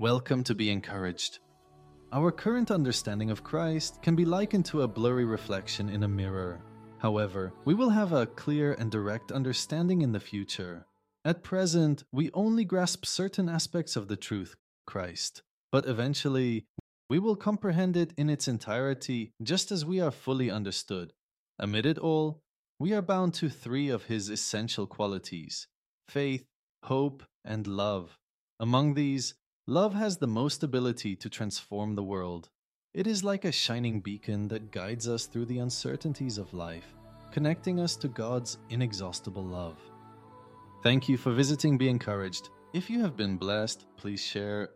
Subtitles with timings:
[0.00, 1.40] Welcome to Be Encouraged.
[2.10, 6.62] Our current understanding of Christ can be likened to a blurry reflection in a mirror.
[6.96, 10.86] However, we will have a clear and direct understanding in the future.
[11.22, 16.64] At present, we only grasp certain aspects of the truth, Christ, but eventually,
[17.10, 21.12] we will comprehend it in its entirety just as we are fully understood.
[21.58, 22.40] Amid it all,
[22.78, 25.66] we are bound to three of his essential qualities
[26.08, 26.46] faith,
[26.84, 28.16] hope, and love.
[28.58, 29.34] Among these,
[29.70, 32.48] Love has the most ability to transform the world.
[32.92, 36.92] It is like a shining beacon that guides us through the uncertainties of life,
[37.30, 39.78] connecting us to God's inexhaustible love.
[40.82, 42.48] Thank you for visiting Be Encouraged.
[42.72, 44.70] If you have been blessed, please share